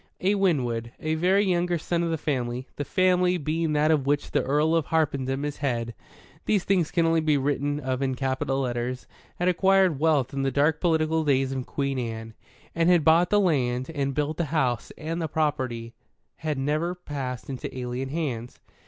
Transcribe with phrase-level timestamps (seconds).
[0.19, 4.31] A Winwood, a very younger son of the Family the Family being that of which
[4.31, 5.93] the Earl of Harpenden is Head
[6.45, 10.49] (these things can only be written of in capital letters) had acquired wealth in the
[10.49, 12.33] dark political days of Queen Anne,
[12.73, 15.93] and had bought the land and built the house, and the property
[16.37, 18.59] had never passed into alien hands.